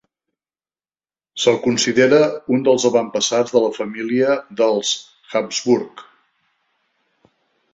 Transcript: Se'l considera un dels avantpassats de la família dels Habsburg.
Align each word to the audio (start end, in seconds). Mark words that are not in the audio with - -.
Se'l 1.43 1.59
considera 1.65 2.21
un 2.57 2.65
dels 2.67 2.87
avantpassats 2.91 3.55
de 3.57 3.63
la 3.67 3.71
família 3.77 4.33
dels 4.63 4.95
Habsburg. 5.35 6.05